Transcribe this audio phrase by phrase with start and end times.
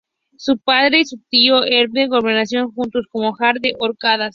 [0.35, 4.29] Su padre y su tío, Erlend, gobernaron juntos como jarls de las Orcadas.